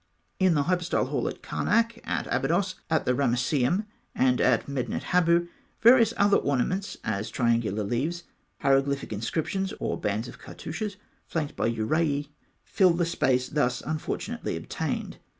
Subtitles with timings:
[0.39, 3.85] In the hypostyle hall of Karnak, at Abydos, at the Ramesseum,
[4.15, 5.47] and at Medinet Habû,
[5.79, 8.23] various other ornaments, as triangular leaves,
[8.61, 12.29] hieroglyphic inscriptions, or bands of cartouches flanked by uraei,
[12.63, 15.19] fill the space thus unfortunately obtained.